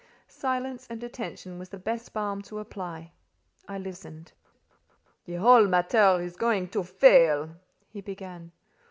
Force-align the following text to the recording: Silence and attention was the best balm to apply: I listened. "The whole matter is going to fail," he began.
Silence 0.27 0.87
and 0.89 1.03
attention 1.03 1.59
was 1.59 1.69
the 1.69 1.77
best 1.77 2.11
balm 2.11 2.41
to 2.41 2.57
apply: 2.57 3.11
I 3.67 3.77
listened. 3.77 4.31
"The 5.25 5.35
whole 5.35 5.67
matter 5.67 6.19
is 6.19 6.35
going 6.35 6.69
to 6.69 6.81
fail," 6.83 7.55
he 7.87 8.01
began. 8.01 8.51